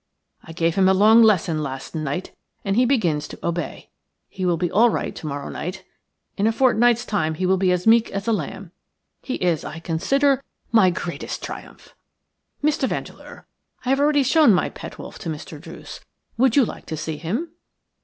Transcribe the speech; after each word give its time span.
I 0.43 0.51
gave 0.51 0.73
him 0.73 0.89
a 0.89 0.95
long 0.95 1.21
lesson 1.21 1.61
last 1.61 1.93
night, 1.93 2.31
and 2.65 2.75
he 2.75 2.85
begins 2.85 3.27
to 3.27 3.45
obey. 3.47 3.91
He 4.29 4.47
will 4.47 4.57
be 4.57 4.71
all 4.71 4.89
right 4.89 5.15
to 5.15 5.27
morrow 5.27 5.47
night. 5.49 5.83
In 6.37 6.47
a 6.47 6.51
fortnight's 6.51 7.05
time 7.05 7.35
he 7.35 7.45
will 7.45 7.55
be 7.57 7.71
as 7.71 7.85
meek 7.85 8.09
as 8.09 8.27
a 8.27 8.31
Iamb. 8.31 8.71
He 9.21 9.35
is, 9.35 9.63
I 9.63 9.77
consider, 9.77 10.43
my 10.71 10.89
greatest 10.89 11.43
triumph. 11.43 11.93
Mr. 12.63 12.87
Vandeleur, 12.87 13.45
I 13.85 13.89
have 13.89 13.99
already 13.99 14.23
shown 14.23 14.55
my 14.55 14.69
pet 14.71 14.97
wolf 14.97 15.19
to 15.19 15.29
Mr. 15.29 15.61
Druce; 15.61 15.99
would 16.35 16.55
you 16.55 16.65
like 16.65 16.87
to 16.87 16.97
see 16.97 17.17
him?" 17.17 17.51